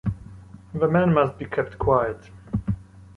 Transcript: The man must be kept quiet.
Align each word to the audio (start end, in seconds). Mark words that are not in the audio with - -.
The 0.73 0.87
man 0.87 1.13
must 1.13 1.37
be 1.37 1.45
kept 1.45 1.77
quiet. 1.77 2.31